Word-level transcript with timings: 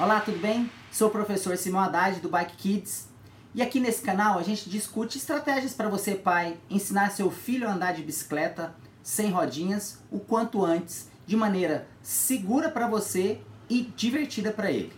Olá, 0.00 0.20
tudo 0.20 0.38
bem? 0.38 0.70
Sou 0.92 1.08
o 1.08 1.10
professor 1.10 1.56
Simão 1.56 1.80
Haddad 1.80 2.20
do 2.20 2.28
Bike 2.28 2.56
Kids 2.56 3.08
e 3.52 3.60
aqui 3.60 3.80
nesse 3.80 4.00
canal 4.00 4.38
a 4.38 4.44
gente 4.44 4.70
discute 4.70 5.18
estratégias 5.18 5.74
para 5.74 5.88
você, 5.88 6.14
pai, 6.14 6.56
ensinar 6.70 7.10
seu 7.10 7.32
filho 7.32 7.68
a 7.68 7.72
andar 7.72 7.94
de 7.94 8.04
bicicleta 8.04 8.72
sem 9.02 9.32
rodinhas 9.32 9.98
o 10.08 10.20
quanto 10.20 10.64
antes, 10.64 11.10
de 11.26 11.36
maneira 11.36 11.88
segura 12.00 12.70
para 12.70 12.86
você 12.86 13.40
e 13.68 13.92
divertida 13.96 14.52
para 14.52 14.70
ele. 14.70 14.92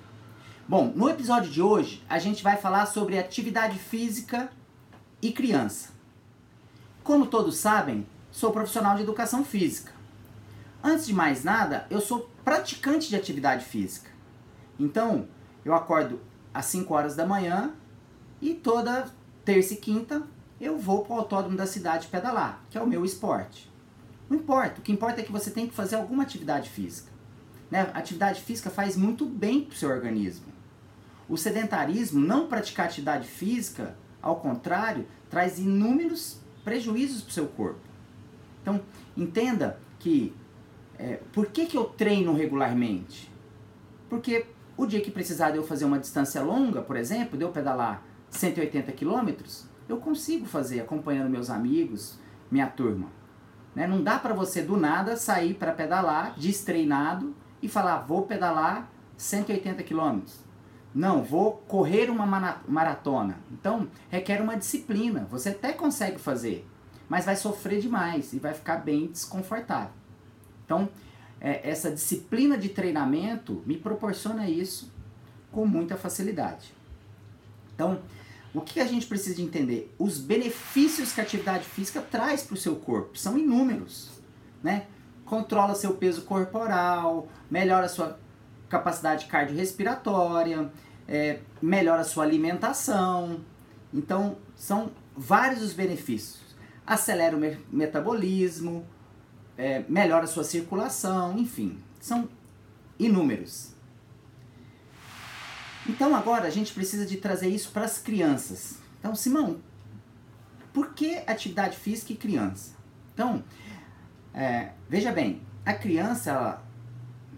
Bom, 0.68 0.92
no 0.94 1.08
episódio 1.08 1.50
de 1.50 1.62
hoje 1.62 2.04
a 2.06 2.18
gente 2.18 2.42
vai 2.42 2.58
falar 2.58 2.84
sobre 2.84 3.18
atividade 3.18 3.78
física 3.78 4.52
e 5.22 5.32
criança. 5.32 5.92
Como 7.02 7.24
todos 7.24 7.56
sabem, 7.56 8.06
sou 8.30 8.52
profissional 8.52 8.96
de 8.96 9.02
educação 9.04 9.46
física. 9.46 9.94
Antes 10.84 11.06
de 11.06 11.14
mais 11.14 11.42
nada, 11.42 11.86
eu 11.88 12.02
sou 12.02 12.30
praticante 12.44 13.08
de 13.08 13.16
atividade 13.16 13.64
física. 13.64 14.09
Então, 14.80 15.28
eu 15.62 15.74
acordo 15.74 16.18
às 16.54 16.64
5 16.64 16.92
horas 16.94 17.14
da 17.14 17.26
manhã 17.26 17.74
e 18.40 18.54
toda 18.54 19.08
terça 19.44 19.74
e 19.74 19.76
quinta 19.76 20.22
eu 20.58 20.78
vou 20.78 21.04
para 21.04 21.14
o 21.14 21.18
autódromo 21.18 21.56
da 21.56 21.66
cidade 21.66 22.08
pedalar, 22.08 22.62
que 22.70 22.78
é 22.78 22.82
o 22.82 22.86
meu 22.86 23.04
esporte. 23.04 23.70
Não 24.28 24.38
importa, 24.38 24.80
o 24.80 24.82
que 24.82 24.90
importa 24.90 25.20
é 25.20 25.24
que 25.24 25.32
você 25.32 25.50
tem 25.50 25.66
que 25.66 25.74
fazer 25.74 25.96
alguma 25.96 26.22
atividade 26.22 26.70
física. 26.70 27.10
Né? 27.70 27.88
atividade 27.94 28.40
física 28.40 28.68
faz 28.68 28.96
muito 28.96 29.24
bem 29.24 29.62
para 29.62 29.74
o 29.74 29.76
seu 29.76 29.90
organismo. 29.90 30.46
O 31.28 31.36
sedentarismo, 31.36 32.18
não 32.18 32.48
praticar 32.48 32.86
atividade 32.86 33.28
física, 33.28 33.96
ao 34.20 34.40
contrário, 34.40 35.06
traz 35.28 35.58
inúmeros 35.60 36.40
prejuízos 36.64 37.22
para 37.22 37.30
o 37.30 37.32
seu 37.32 37.46
corpo. 37.46 37.80
Então, 38.60 38.82
entenda 39.16 39.78
que 40.00 40.34
é, 40.98 41.20
por 41.32 41.46
que, 41.46 41.66
que 41.66 41.76
eu 41.76 41.84
treino 41.84 42.34
regularmente? 42.34 43.30
Porque 44.08 44.46
o 44.80 44.86
dia 44.86 45.00
que 45.02 45.10
precisar 45.10 45.50
de 45.50 45.58
eu 45.58 45.62
fazer 45.62 45.84
uma 45.84 45.98
distância 45.98 46.40
longa, 46.42 46.80
por 46.80 46.96
exemplo, 46.96 47.36
de 47.36 47.44
eu 47.44 47.50
pedalar 47.50 48.02
180 48.30 48.90
quilômetros, 48.92 49.66
eu 49.86 49.98
consigo 49.98 50.46
fazer 50.46 50.80
acompanhando 50.80 51.28
meus 51.28 51.50
amigos, 51.50 52.18
minha 52.50 52.66
turma. 52.66 53.08
Né? 53.74 53.86
Não 53.86 54.02
dá 54.02 54.18
para 54.18 54.32
você 54.32 54.62
do 54.62 54.78
nada 54.78 55.18
sair 55.18 55.52
para 55.52 55.72
pedalar 55.72 56.34
destreinado 56.38 57.34
e 57.60 57.68
falar 57.68 57.98
vou 57.98 58.22
pedalar 58.22 58.90
180 59.18 59.82
quilômetros. 59.82 60.40
Não, 60.94 61.22
vou 61.22 61.52
correr 61.68 62.08
uma 62.08 62.24
maratona. 62.66 63.38
Então 63.52 63.86
requer 64.08 64.40
uma 64.40 64.56
disciplina. 64.56 65.28
Você 65.30 65.50
até 65.50 65.72
consegue 65.72 66.18
fazer, 66.18 66.66
mas 67.06 67.26
vai 67.26 67.36
sofrer 67.36 67.80
demais 67.80 68.32
e 68.32 68.38
vai 68.38 68.54
ficar 68.54 68.76
bem 68.76 69.08
desconfortável. 69.08 69.92
Então 70.64 70.88
é, 71.40 71.68
essa 71.68 71.90
disciplina 71.90 72.58
de 72.58 72.68
treinamento 72.68 73.62
me 73.66 73.76
proporciona 73.76 74.48
isso 74.48 74.92
com 75.50 75.66
muita 75.66 75.96
facilidade. 75.96 76.74
Então, 77.74 78.00
o 78.52 78.60
que 78.60 78.80
a 78.80 78.86
gente 78.86 79.06
precisa 79.06 79.36
de 79.36 79.42
entender? 79.42 79.94
Os 79.98 80.18
benefícios 80.18 81.12
que 81.12 81.20
a 81.20 81.24
atividade 81.24 81.64
física 81.64 82.00
traz 82.00 82.42
para 82.42 82.54
o 82.54 82.56
seu 82.56 82.76
corpo 82.76 83.16
são 83.16 83.38
inúmeros, 83.38 84.10
né? 84.62 84.86
Controla 85.24 85.74
seu 85.74 85.94
peso 85.94 86.22
corporal, 86.22 87.28
melhora 87.50 87.88
sua 87.88 88.18
capacidade 88.68 89.26
cardiorrespiratória, 89.26 90.70
é, 91.06 91.38
melhora 91.62 92.04
sua 92.04 92.24
alimentação. 92.24 93.40
Então, 93.94 94.36
são 94.56 94.90
vários 95.16 95.62
os 95.62 95.72
benefícios. 95.72 96.40
Acelera 96.86 97.36
o 97.36 97.40
metabolismo, 97.70 98.84
é, 99.60 99.84
melhora 99.86 100.24
a 100.24 100.26
sua 100.26 100.42
circulação, 100.42 101.38
enfim, 101.38 101.78
são 102.00 102.26
inúmeros. 102.98 103.74
Então 105.86 106.16
agora 106.16 106.46
a 106.46 106.50
gente 106.50 106.72
precisa 106.72 107.04
de 107.04 107.18
trazer 107.18 107.48
isso 107.48 107.70
para 107.70 107.84
as 107.84 107.98
crianças. 107.98 108.78
Então, 108.98 109.14
Simão, 109.14 109.60
por 110.72 110.94
que 110.94 111.16
atividade 111.26 111.76
física 111.76 112.14
e 112.14 112.16
criança? 112.16 112.74
Então, 113.12 113.44
é, 114.32 114.70
veja 114.88 115.12
bem, 115.12 115.42
a 115.66 115.74
criança 115.74 116.30
ela 116.30 116.64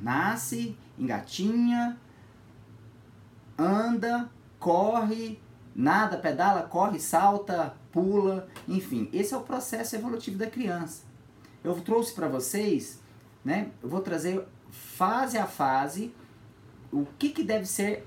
nasce, 0.01 0.77
engatinha, 0.97 1.99
anda, 3.59 4.31
corre, 4.61 5.41
nada, 5.75 6.19
pedala, 6.19 6.63
corre, 6.63 7.01
salta, 7.01 7.75
pula, 7.91 8.49
enfim, 8.69 9.09
esse 9.13 9.35
é 9.35 9.37
o 9.37 9.41
processo 9.41 9.97
evolutivo 9.97 10.39
da 10.39 10.47
criança. 10.47 11.11
Eu 11.63 11.81
trouxe 11.81 12.13
para 12.13 12.29
vocês, 12.29 13.01
né? 13.45 13.71
Eu 13.83 13.89
vou 13.89 14.01
trazer 14.01 14.45
fase 14.71 15.39
a 15.39 15.47
fase 15.47 16.15
o 16.93 17.07
que, 17.19 17.31
que 17.31 17.43
deve 17.43 17.67
ser 17.67 18.07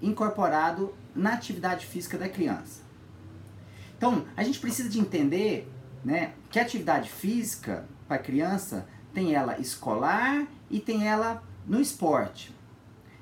incorporado 0.00 0.94
na 1.14 1.34
atividade 1.34 1.86
física 1.86 2.18
da 2.18 2.28
criança. 2.28 2.82
Então, 3.96 4.26
a 4.36 4.42
gente 4.42 4.58
precisa 4.58 4.88
de 4.88 4.98
entender, 4.98 5.70
né, 6.04 6.34
que 6.50 6.58
a 6.58 6.62
atividade 6.62 7.08
física 7.08 7.86
para 8.08 8.18
criança 8.18 8.86
tem 9.14 9.34
ela 9.34 9.58
escolar 9.60 10.46
e 10.68 10.80
tem 10.80 11.06
ela 11.06 11.42
no 11.66 11.80
esporte. 11.80 12.52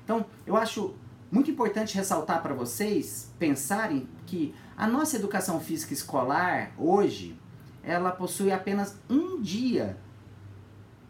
Então, 0.03 0.25
eu 0.45 0.57
acho 0.57 0.95
muito 1.31 1.51
importante 1.51 1.95
ressaltar 1.95 2.41
para 2.41 2.53
vocês 2.53 3.31
pensarem 3.37 4.09
que 4.25 4.53
a 4.75 4.87
nossa 4.87 5.15
educação 5.15 5.59
física 5.59 5.93
escolar 5.93 6.71
hoje 6.77 7.39
ela 7.83 8.11
possui 8.11 8.51
apenas 8.51 8.97
um 9.09 9.41
dia 9.41 9.97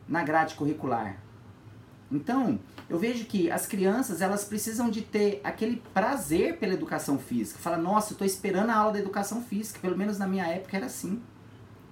na 0.08 0.24
grade 0.24 0.56
curricular. 0.56 1.18
Então, 2.12 2.60
eu 2.90 3.00
vejo 3.00 3.26
que 3.26 3.50
as 3.50 3.66
crianças 3.66 4.22
elas 4.22 4.44
precisam 4.44 4.90
de 4.90 5.02
ter 5.02 5.40
aquele 5.44 5.82
prazer 5.94 6.58
pela 6.58 6.74
educação 6.74 7.18
física. 7.18 7.58
Fala, 7.60 7.78
nossa, 7.78 8.12
eu 8.12 8.16
estou 8.16 8.28
esperando 8.28 8.70
a 8.70 8.76
aula 8.76 8.94
da 8.94 9.00
educação 9.00 9.42
física. 9.42 9.80
Pelo 9.80 9.98
menos 9.98 10.18
na 10.18 10.28
minha 10.28 10.46
época 10.46 10.76
era 10.76 10.88
assim. 10.88 11.22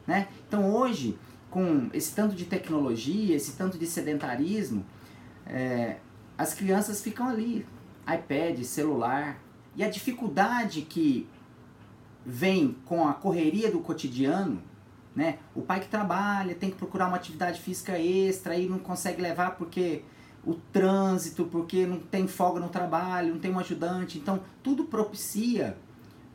Né? 0.05 0.27
Então 0.45 0.73
hoje, 0.73 1.17
com 1.49 1.89
esse 1.93 2.13
tanto 2.13 2.35
de 2.35 2.45
tecnologia, 2.45 3.35
esse 3.35 3.53
tanto 3.53 3.77
de 3.77 3.87
sedentarismo, 3.87 4.85
é, 5.45 5.97
as 6.37 6.53
crianças 6.53 7.01
ficam 7.01 7.29
ali, 7.29 7.65
iPad, 8.05 8.61
celular. 8.63 9.39
E 9.75 9.83
a 9.83 9.89
dificuldade 9.89 10.81
que 10.81 11.29
vem 12.25 12.75
com 12.85 13.07
a 13.07 13.13
correria 13.13 13.71
do 13.71 13.79
cotidiano 13.79 14.61
né? 15.19 15.37
O 15.53 15.61
pai 15.61 15.81
que 15.81 15.89
trabalha 15.89 16.55
tem 16.55 16.71
que 16.71 16.77
procurar 16.77 17.07
uma 17.07 17.17
atividade 17.17 17.59
física 17.59 17.99
extra 17.99 18.55
e 18.55 18.69
não 18.69 18.79
consegue 18.79 19.21
levar 19.21 19.57
porque 19.57 20.01
o 20.45 20.53
trânsito, 20.53 21.43
porque 21.43 21.85
não 21.85 21.99
tem 21.99 22.25
folga 22.25 22.61
no 22.61 22.69
trabalho, 22.69 23.33
não 23.33 23.39
tem 23.41 23.51
um 23.51 23.59
ajudante. 23.59 24.17
Então, 24.17 24.41
tudo 24.63 24.85
propicia 24.85 25.75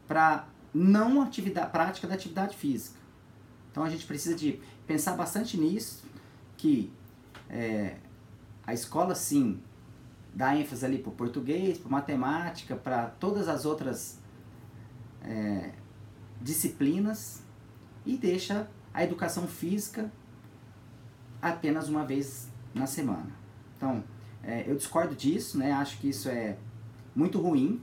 para 0.07 0.47
não 0.75 1.23
atividade 1.23 1.71
prática 1.71 2.07
da 2.07 2.13
atividade 2.13 2.59
física. 2.59 3.01
Então, 3.71 3.83
a 3.83 3.89
gente 3.89 4.05
precisa 4.05 4.37
de 4.37 4.61
pensar 4.87 5.17
bastante 5.17 5.57
nisso, 5.57 6.05
que 6.59 6.93
é, 7.49 7.97
a 8.67 8.75
escola, 8.75 9.15
sim, 9.15 9.63
dá 10.35 10.55
ênfase 10.55 10.85
ali 10.85 10.99
para 10.99 11.09
o 11.09 11.15
português, 11.15 11.79
para 11.79 11.91
matemática, 11.91 12.77
para 12.77 13.07
todas 13.07 13.49
as 13.49 13.65
outras 13.65 14.21
é, 15.23 15.71
disciplinas, 16.39 17.44
e 18.05 18.17
deixa 18.17 18.69
a 18.93 19.03
educação 19.03 19.47
física 19.47 20.11
apenas 21.41 21.89
uma 21.89 22.05
vez 22.05 22.49
na 22.73 22.87
semana. 22.87 23.31
Então, 23.77 24.03
é, 24.43 24.65
eu 24.67 24.77
discordo 24.77 25.15
disso, 25.15 25.59
né? 25.59 25.73
acho 25.73 25.99
que 25.99 26.09
isso 26.09 26.29
é 26.29 26.57
muito 27.15 27.41
ruim. 27.41 27.83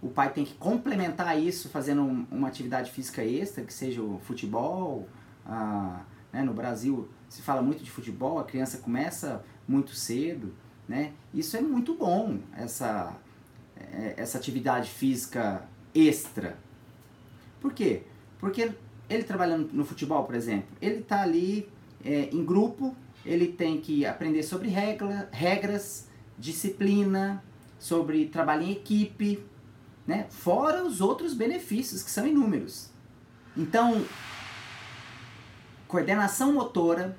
O 0.00 0.08
pai 0.08 0.32
tem 0.32 0.44
que 0.44 0.54
complementar 0.54 1.38
isso 1.38 1.68
fazendo 1.68 2.02
um, 2.02 2.26
uma 2.30 2.48
atividade 2.48 2.90
física 2.90 3.24
extra, 3.24 3.64
que 3.64 3.72
seja 3.72 4.02
o 4.02 4.18
futebol. 4.18 5.08
Ah, 5.46 6.02
né? 6.32 6.42
No 6.42 6.54
Brasil 6.54 7.08
se 7.28 7.42
fala 7.42 7.62
muito 7.62 7.82
de 7.82 7.90
futebol, 7.90 8.38
a 8.38 8.44
criança 8.44 8.78
começa 8.78 9.44
muito 9.66 9.94
cedo. 9.94 10.54
Né? 10.88 11.12
Isso 11.32 11.56
é 11.56 11.60
muito 11.60 11.94
bom, 11.94 12.38
essa, 12.56 13.16
é, 13.76 14.14
essa 14.16 14.38
atividade 14.38 14.90
física 14.90 15.66
extra. 15.94 16.58
Por 17.60 17.72
quê? 17.72 18.02
Porque 18.38 18.72
ele 19.14 19.24
trabalhando 19.24 19.70
no 19.72 19.84
futebol, 19.84 20.24
por 20.24 20.34
exemplo, 20.34 20.68
ele 20.80 21.00
está 21.00 21.22
ali 21.22 21.68
é, 22.04 22.28
em 22.32 22.44
grupo, 22.44 22.96
ele 23.24 23.48
tem 23.48 23.80
que 23.80 24.04
aprender 24.04 24.42
sobre 24.42 24.68
regra, 24.68 25.28
regras, 25.32 26.08
disciplina, 26.38 27.42
sobre 27.78 28.26
trabalho 28.26 28.62
em 28.62 28.72
equipe, 28.72 29.44
né? 30.06 30.26
fora 30.30 30.84
os 30.84 31.00
outros 31.00 31.34
benefícios 31.34 32.02
que 32.02 32.10
são 32.10 32.26
inúmeros. 32.26 32.90
Então, 33.56 34.04
coordenação 35.86 36.52
motora, 36.52 37.16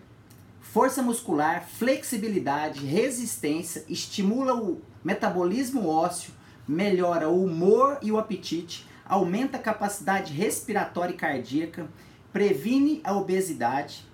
força 0.61 1.01
muscular, 1.01 1.67
flexibilidade, 1.67 2.85
resistência, 2.85 3.85
estimula 3.87 4.55
o 4.55 4.81
metabolismo 5.03 5.87
ósseo, 5.87 6.33
melhora 6.67 7.29
o 7.29 7.43
humor 7.43 7.99
e 8.01 8.11
o 8.11 8.17
apetite, 8.17 8.87
aumenta 9.05 9.57
a 9.57 9.61
capacidade 9.61 10.33
respiratória 10.33 11.13
e 11.13 11.17
cardíaca, 11.17 11.87
previne 12.31 13.01
a 13.03 13.13
obesidade, 13.15 14.05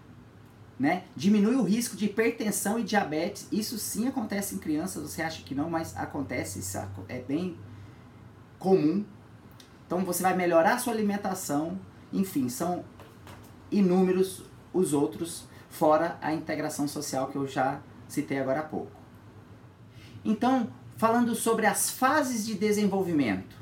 né? 0.80 1.04
Diminui 1.16 1.56
o 1.56 1.64
risco 1.64 1.96
de 1.96 2.06
hipertensão 2.06 2.80
e 2.80 2.84
diabetes. 2.84 3.48
Isso 3.52 3.78
sim 3.78 4.08
acontece 4.08 4.56
em 4.56 4.58
crianças, 4.58 5.04
você 5.04 5.22
acha 5.22 5.44
que 5.44 5.54
não, 5.54 5.70
mas 5.70 5.96
acontece, 5.98 6.60
isso 6.60 6.78
é 7.08 7.20
bem 7.20 7.58
comum. 8.58 9.06
Então 9.86 10.06
você 10.06 10.22
vai 10.24 10.36
melhorar 10.36 10.76
a 10.76 10.78
sua 10.78 10.94
alimentação, 10.94 11.80
enfim, 12.14 12.48
são 12.48 12.84
inúmeros 13.72 14.44
os 14.74 14.94
outros, 14.94 15.46
fora 15.70 16.18
a 16.22 16.34
integração 16.34 16.88
social 16.88 17.28
que 17.28 17.36
eu 17.36 17.48
já 17.48 17.82
citei 18.08 18.40
agora 18.40 18.62
há 18.62 18.64
pouco. 18.64 18.92
Então, 20.24 20.70
falando 20.98 21.34
sobre 21.36 21.66
as 21.66 21.90
fases 21.90 22.46
de 22.46 22.56
desenvolvimento, 22.56 23.56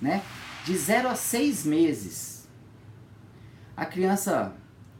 né? 0.00 0.22
De 0.64 0.76
0 0.76 1.08
a 1.08 1.14
6 1.14 1.64
meses. 1.66 2.48
A 3.76 3.84
criança 3.84 4.54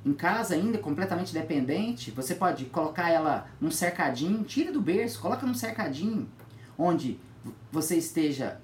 em 0.04 0.12
casa 0.12 0.54
ainda, 0.54 0.76
completamente 0.76 1.32
dependente, 1.32 2.10
você 2.10 2.34
pode 2.34 2.66
colocar 2.66 3.08
ela 3.08 3.46
num 3.58 3.70
cercadinho, 3.70 4.44
tira 4.44 4.70
do 4.70 4.80
berço, 4.80 5.18
coloca 5.18 5.46
num 5.46 5.54
cercadinho, 5.54 6.28
onde 6.76 7.18
você 7.72 7.96
esteja 7.96 8.60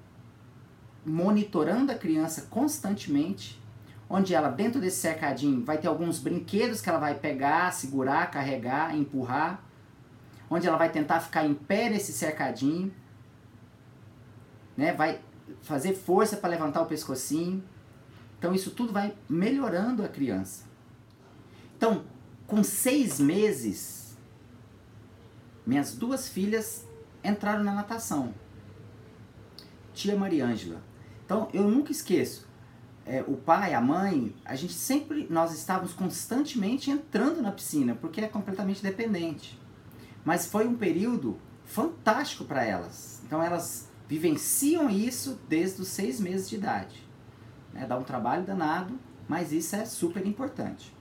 monitorando 1.03 1.91
a 1.91 1.95
criança 1.95 2.43
constantemente, 2.51 3.59
onde 4.07 4.35
ela 4.35 4.49
dentro 4.49 4.79
desse 4.79 4.97
cercadinho 4.97 5.65
vai 5.65 5.79
ter 5.79 5.87
alguns 5.87 6.19
brinquedos 6.19 6.81
que 6.81 6.89
ela 6.89 6.99
vai 6.99 7.15
pegar, 7.15 7.73
segurar, 7.73 8.29
carregar, 8.29 8.95
empurrar, 8.95 9.63
onde 10.47 10.67
ela 10.67 10.77
vai 10.77 10.91
tentar 10.91 11.19
ficar 11.21 11.45
em 11.45 11.55
pé 11.55 11.89
nesse 11.89 12.13
cercadinho, 12.13 12.93
né? 14.77 14.93
Vai 14.93 15.19
fazer 15.61 15.93
força 15.93 16.37
para 16.37 16.49
levantar 16.49 16.81
o 16.81 16.85
pescocinho. 16.85 17.63
Então 18.37 18.53
isso 18.53 18.71
tudo 18.71 18.91
vai 18.91 19.13
melhorando 19.29 20.03
a 20.03 20.07
criança. 20.07 20.63
Então, 21.77 22.03
com 22.47 22.63
seis 22.63 23.19
meses, 23.19 24.17
minhas 25.65 25.93
duas 25.93 26.27
filhas 26.27 26.85
entraram 27.23 27.63
na 27.63 27.73
natação. 27.73 28.33
Tia 29.93 30.15
Mariângela. 30.15 30.81
Então, 31.25 31.49
eu 31.53 31.63
nunca 31.63 31.91
esqueço. 31.91 32.47
É, 33.05 33.23
o 33.27 33.35
pai, 33.35 33.73
a 33.73 33.81
mãe, 33.81 34.35
a 34.45 34.55
gente 34.55 34.73
sempre, 34.73 35.27
nós 35.29 35.53
estávamos 35.53 35.93
constantemente 35.93 36.91
entrando 36.91 37.41
na 37.41 37.51
piscina, 37.51 37.95
porque 37.95 38.21
é 38.21 38.27
completamente 38.27 38.83
dependente. 38.83 39.59
Mas 40.23 40.45
foi 40.45 40.67
um 40.67 40.75
período 40.75 41.39
fantástico 41.65 42.45
para 42.45 42.63
elas. 42.63 43.21
Então, 43.25 43.41
elas 43.41 43.90
vivenciam 44.11 44.89
isso 44.89 45.39
desde 45.47 45.81
os 45.81 45.87
seis 45.87 46.19
meses 46.19 46.49
de 46.49 46.57
idade. 46.57 47.01
É, 47.73 47.85
dá 47.85 47.97
um 47.97 48.03
trabalho 48.03 48.43
danado, 48.43 48.99
mas 49.25 49.53
isso 49.53 49.73
é 49.73 49.85
super 49.85 50.27
importante. 50.27 50.93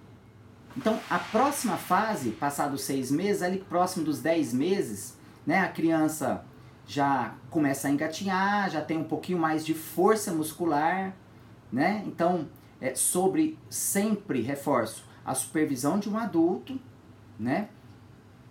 Então, 0.76 0.96
a 1.10 1.18
próxima 1.18 1.76
fase, 1.76 2.30
passados 2.30 2.82
seis 2.82 3.10
meses, 3.10 3.42
ali 3.42 3.58
próximo 3.58 4.04
dos 4.04 4.20
dez 4.20 4.54
meses, 4.54 5.18
né, 5.44 5.58
a 5.58 5.68
criança 5.68 6.44
já 6.86 7.34
começa 7.50 7.88
a 7.88 7.90
engatinhar, 7.90 8.70
já 8.70 8.80
tem 8.80 8.98
um 8.98 9.08
pouquinho 9.08 9.40
mais 9.40 9.66
de 9.66 9.74
força 9.74 10.32
muscular, 10.32 11.12
né? 11.72 12.04
Então, 12.06 12.48
é 12.80 12.94
sobre 12.94 13.58
sempre, 13.68 14.40
reforço, 14.40 15.04
a 15.24 15.34
supervisão 15.34 15.98
de 15.98 16.08
um 16.08 16.16
adulto, 16.16 16.78
né? 17.36 17.70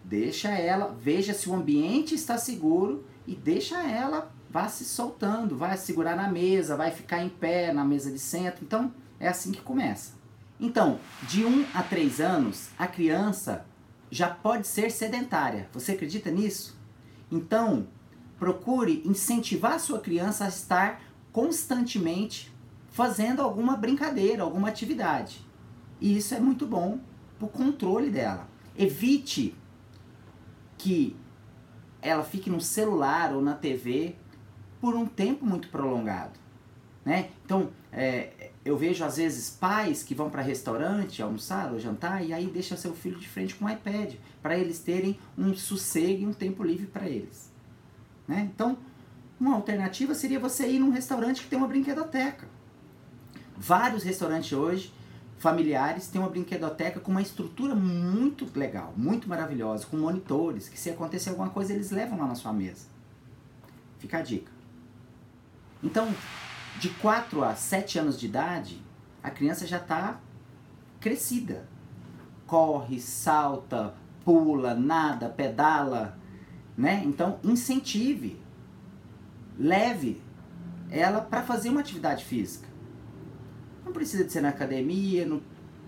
Deixa 0.04 0.50
ela, 0.50 0.94
veja 1.00 1.34
se 1.34 1.50
o 1.50 1.56
ambiente 1.56 2.14
está 2.14 2.38
seguro 2.38 3.06
e 3.26 3.34
deixa 3.34 3.82
ela 3.82 4.38
vá 4.50 4.68
se 4.68 4.84
soltando, 4.84 5.58
vai 5.58 5.78
segurar 5.78 6.16
na 6.16 6.28
mesa, 6.30 6.76
vai 6.76 6.92
ficar 6.92 7.24
em 7.24 7.30
pé 7.30 7.72
na 7.72 7.86
mesa 7.86 8.12
de 8.12 8.20
centro. 8.20 8.64
Então, 8.64 8.94
é 9.20 9.28
assim 9.28 9.52
que 9.52 9.62
começa. 9.62 10.14
Então, 10.60 11.00
de 11.24 11.46
1 11.46 11.68
a 11.74 11.84
3 11.84 12.20
anos, 12.20 12.70
a 12.78 12.88
criança 12.88 13.66
já 14.12 14.30
pode 14.30 14.68
ser 14.68 14.92
sedentária. 14.92 15.70
Você 15.72 15.94
acredita 15.94 16.32
nisso? 16.32 16.78
Então, 17.32 17.88
procure 18.38 19.04
incentivar 19.06 19.74
a 19.74 19.80
sua 19.80 20.00
criança 20.00 20.46
a 20.46 20.50
estar 20.50 21.02
constantemente 21.32 22.52
fazendo 22.90 23.42
alguma 23.42 23.78
brincadeira, 23.78 24.44
alguma 24.44 24.70
atividade. 24.70 25.46
E 26.02 26.18
isso 26.18 26.34
é 26.34 26.40
muito 26.40 26.66
bom 26.66 27.00
para 27.38 27.46
o 27.46 27.50
controle 27.50 28.10
dela. 28.10 28.48
Evite 28.78 29.56
que 30.78 31.16
ela 32.02 32.24
fique 32.24 32.50
no 32.50 32.60
celular 32.60 33.34
ou 33.34 33.42
na 33.42 33.54
TV 33.54 34.16
por 34.80 34.96
um 34.96 35.06
tempo 35.06 35.46
muito 35.46 35.70
prolongado. 35.70 36.40
Né? 37.06 37.30
Então, 37.46 37.70
é, 37.92 38.52
eu 38.64 38.78
vejo 38.78 39.04
às 39.04 39.18
vezes 39.18 39.50
pais 39.50 40.04
que 40.04 40.14
vão 40.14 40.30
para 40.30 40.42
restaurante 40.42 41.22
almoçar 41.22 41.72
ou 41.72 41.80
jantar 41.80 42.24
e 42.24 42.34
aí 42.34 42.48
deixa 42.48 42.78
seu 42.78 42.94
filho 42.94 43.18
de 43.18 43.28
frente 43.28 43.56
com 43.56 43.66
o 43.66 43.70
iPad 43.70 44.14
para 44.42 44.58
eles 44.58 44.80
terem 44.80 45.18
um 45.38 45.56
sossego 45.56 46.24
e 46.24 46.28
um 46.28 46.34
tempo 46.34 46.64
livre 46.64 46.86
para 46.86 47.08
eles. 47.08 47.52
Né? 48.28 48.50
Então, 48.54 48.78
uma 49.40 49.56
alternativa 49.56 50.14
seria 50.14 50.40
você 50.40 50.68
ir 50.68 50.80
num 50.80 50.92
restaurante 50.92 51.42
que 51.42 51.48
tem 51.48 51.58
uma 51.58 51.68
brinquedoteca. 51.68 52.48
Vários 53.58 54.04
restaurantes 54.04 54.54
hoje, 54.54 54.94
familiares, 55.38 56.08
têm 56.08 56.22
uma 56.22 56.30
brinquedoteca 56.30 57.00
com 57.00 57.12
uma 57.12 57.22
estrutura 57.22 57.74
muito 57.74 58.48
legal, 58.58 58.94
muito 58.96 59.28
maravilhosa, 59.28 59.86
com 59.86 59.98
monitores, 59.98 60.70
que 60.70 60.80
se 60.80 60.90
acontecer 60.90 61.30
alguma 61.30 61.50
coisa 61.50 61.74
eles 61.74 61.90
levam 61.90 62.20
lá 62.20 62.28
na 62.28 62.36
sua 62.36 62.54
mesa. 62.54 62.86
Fica 63.98 64.20
a 64.20 64.22
dica. 64.22 64.59
Então, 65.82 66.14
de 66.80 66.90
4 66.90 67.44
a 67.44 67.56
7 67.56 68.00
anos 68.00 68.20
de 68.20 68.26
idade, 68.26 68.82
a 69.24 69.30
criança 69.30 69.66
já 69.66 69.78
está 69.78 70.20
crescida. 71.00 71.68
Corre, 72.46 73.00
salta, 73.00 73.94
pula, 74.26 74.74
nada, 74.74 75.30
pedala, 75.30 76.18
né? 76.78 77.02
Então, 77.06 77.40
incentive, 77.44 78.42
leve 79.58 80.22
ela 80.90 81.22
para 81.22 81.44
fazer 81.44 81.70
uma 81.70 81.82
atividade 81.82 82.26
física. 82.26 82.68
Não 83.86 83.92
precisa 83.92 84.24
de 84.24 84.32
ser 84.32 84.42
na 84.42 84.50
academia, 84.50 85.26
não, 85.26 85.42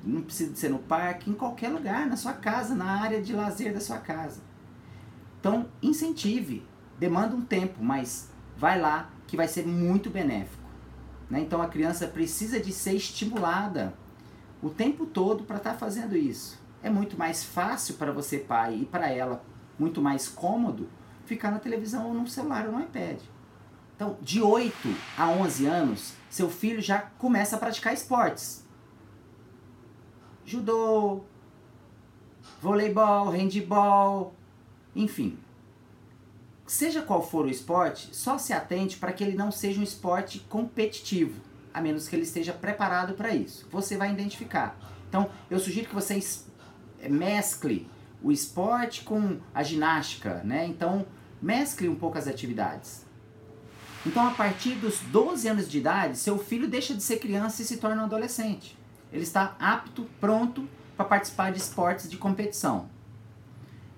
não 0.03 0.21
precisa 0.21 0.51
de 0.51 0.59
ser 0.59 0.69
no 0.69 0.79
parque, 0.79 1.29
em 1.29 1.33
qualquer 1.33 1.69
lugar, 1.69 2.07
na 2.07 2.15
sua 2.15 2.33
casa, 2.33 2.75
na 2.75 3.01
área 3.01 3.21
de 3.21 3.33
lazer 3.33 3.73
da 3.73 3.79
sua 3.79 3.97
casa. 3.97 4.41
Então, 5.39 5.67
incentive, 5.81 6.65
demanda 6.99 7.35
um 7.35 7.41
tempo, 7.41 7.83
mas 7.83 8.29
vai 8.61 8.79
lá 8.79 9.09
que 9.25 9.35
vai 9.35 9.47
ser 9.47 9.65
muito 9.65 10.11
benéfico. 10.11 10.61
Né? 11.27 11.39
Então 11.39 11.63
a 11.63 11.67
criança 11.67 12.05
precisa 12.05 12.59
de 12.59 12.71
ser 12.71 12.93
estimulada 12.93 13.95
o 14.61 14.69
tempo 14.69 15.07
todo 15.07 15.43
para 15.43 15.57
estar 15.57 15.71
tá 15.71 15.77
fazendo 15.77 16.15
isso. 16.15 16.61
É 16.83 16.89
muito 16.89 17.17
mais 17.17 17.43
fácil 17.43 17.95
para 17.95 18.11
você, 18.11 18.37
pai, 18.37 18.81
e 18.81 18.85
para 18.85 19.09
ela, 19.09 19.43
muito 19.79 19.99
mais 19.99 20.27
cômodo 20.27 20.87
ficar 21.25 21.49
na 21.49 21.57
televisão 21.57 22.07
ou 22.07 22.13
no 22.13 22.27
celular 22.27 22.67
ou 22.67 22.73
no 22.73 22.81
iPad. 22.81 23.19
Então, 23.95 24.17
de 24.21 24.41
8 24.41 24.73
a 25.17 25.29
11 25.29 25.65
anos, 25.65 26.13
seu 26.29 26.49
filho 26.49 26.81
já 26.81 26.99
começa 26.99 27.55
a 27.55 27.59
praticar 27.59 27.93
esportes. 27.93 28.63
Judô, 30.45 31.21
voleibol, 32.61 33.29
handball, 33.29 34.35
enfim, 34.95 35.37
Seja 36.71 37.01
qual 37.01 37.21
for 37.21 37.45
o 37.45 37.49
esporte, 37.49 38.15
só 38.15 38.37
se 38.37 38.53
atente 38.53 38.95
para 38.95 39.11
que 39.11 39.21
ele 39.21 39.35
não 39.35 39.51
seja 39.51 39.81
um 39.81 39.83
esporte 39.83 40.39
competitivo, 40.47 41.41
a 41.73 41.81
menos 41.81 42.07
que 42.07 42.15
ele 42.15 42.23
esteja 42.23 42.53
preparado 42.53 43.13
para 43.13 43.35
isso. 43.35 43.67
Você 43.69 43.97
vai 43.97 44.09
identificar. 44.09 44.79
Então, 45.09 45.29
eu 45.49 45.59
sugiro 45.59 45.89
que 45.89 45.93
você 45.93 46.17
eh, 47.01 47.09
mescle 47.09 47.89
o 48.23 48.31
esporte 48.31 49.03
com 49.03 49.37
a 49.53 49.63
ginástica, 49.63 50.41
né? 50.45 50.65
Então, 50.65 51.05
mescle 51.41 51.89
um 51.89 51.95
pouco 51.95 52.17
as 52.17 52.25
atividades. 52.25 53.05
Então, 54.05 54.25
a 54.25 54.31
partir 54.31 54.75
dos 54.75 54.99
12 54.99 55.49
anos 55.49 55.69
de 55.69 55.77
idade, 55.77 56.17
seu 56.17 56.37
filho 56.37 56.69
deixa 56.69 56.93
de 56.93 57.03
ser 57.03 57.17
criança 57.17 57.61
e 57.61 57.65
se 57.65 57.77
torna 57.79 58.01
um 58.01 58.05
adolescente. 58.05 58.79
Ele 59.11 59.23
está 59.23 59.57
apto, 59.59 60.07
pronto 60.21 60.65
para 60.95 61.03
participar 61.03 61.51
de 61.51 61.59
esportes 61.59 62.09
de 62.09 62.15
competição. 62.15 62.89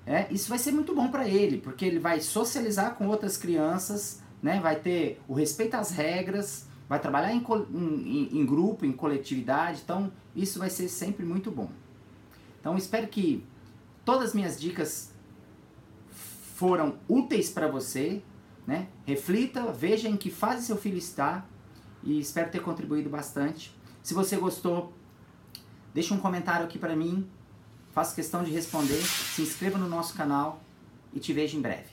É, 0.06 0.28
isso 0.32 0.50
vai 0.50 0.60
ser 0.60 0.72
muito 0.72 0.94
bom 0.94 1.10
para 1.10 1.28
ele, 1.28 1.58
porque 1.58 1.86
ele 1.86 2.00
vai 2.00 2.20
socializar 2.20 2.96
com 2.96 3.08
outras 3.08 3.38
crianças, 3.38 4.22
né? 4.42 4.60
vai 4.60 4.76
ter 4.76 5.22
o 5.28 5.34
respeito 5.34 5.76
às 5.76 5.92
regras, 5.92 6.68
vai 6.90 7.00
trabalhar 7.00 7.34
em, 7.34 7.44
em, 7.74 8.40
em 8.40 8.46
grupo, 8.46 8.86
em 8.86 8.92
coletividade, 8.92 9.82
então 9.84 10.12
isso 10.36 10.60
vai 10.60 10.70
ser 10.70 10.90
sempre 10.90 11.26
muito 11.26 11.50
bom. 11.50 11.70
Então 12.60 12.78
espero 12.78 13.08
que 13.08 13.46
todas 14.04 14.30
as 14.30 14.34
minhas 14.34 14.60
dicas 14.60 15.12
foram 16.56 16.98
úteis 17.08 17.50
para 17.50 17.68
você, 17.68 18.22
né? 18.68 18.88
Reflita, 19.06 19.72
veja 19.72 20.08
em 20.08 20.18
que 20.18 20.30
fase 20.30 20.66
seu 20.66 20.78
filho 20.78 20.98
está 20.98 21.46
e 22.04 22.20
espero 22.20 22.52
ter 22.52 22.62
contribuído 22.62 23.10
bastante. 23.10 23.76
Se 24.02 24.14
você 24.14 24.36
gostou, 24.36 24.94
deixe 25.94 26.14
um 26.14 26.20
comentário 26.20 26.66
aqui 26.66 26.78
para 26.78 26.96
mim 26.96 27.28
Faço 27.94 28.16
questão 28.16 28.44
de 28.44 28.52
responder. 28.52 29.02
Se 29.02 29.44
inscreva 29.44 29.78
no 29.78 29.88
nosso 29.88 30.16
canal 30.16 30.60
e 31.14 31.20
te 31.20 31.32
vejo 31.32 31.58
em 31.58 31.62
breve. 31.62 31.93